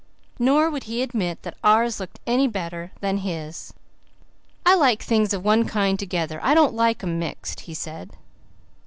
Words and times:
Nor 0.39 0.71
would 0.71 0.85
he 0.85 1.03
admit 1.03 1.43
that 1.43 1.59
ours 1.63 1.99
looked 1.99 2.19
any 2.25 2.47
better 2.47 2.91
than 3.01 3.17
his. 3.19 3.71
"I 4.65 4.73
like 4.73 5.03
things 5.03 5.31
of 5.31 5.45
one 5.45 5.65
kind 5.65 5.99
together. 5.99 6.39
I 6.41 6.55
don't 6.55 6.73
like 6.73 6.97
them 6.97 7.19
mixed," 7.19 7.59
he 7.59 7.75
said. 7.75 8.09